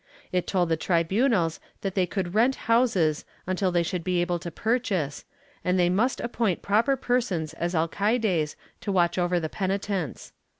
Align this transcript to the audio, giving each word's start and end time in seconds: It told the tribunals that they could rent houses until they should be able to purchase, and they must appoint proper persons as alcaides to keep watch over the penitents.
It 0.31 0.47
told 0.47 0.69
the 0.69 0.77
tribunals 0.77 1.59
that 1.81 1.93
they 1.93 2.07
could 2.07 2.33
rent 2.33 2.55
houses 2.65 3.23
until 3.45 3.71
they 3.71 3.83
should 3.83 4.03
be 4.03 4.19
able 4.19 4.39
to 4.39 4.49
purchase, 4.49 5.25
and 5.63 5.77
they 5.77 5.91
must 5.91 6.19
appoint 6.19 6.63
proper 6.63 6.95
persons 6.97 7.53
as 7.53 7.75
alcaides 7.75 8.53
to 8.79 8.85
keep 8.89 8.95
watch 8.95 9.19
over 9.19 9.39
the 9.39 9.47
penitents. 9.47 10.33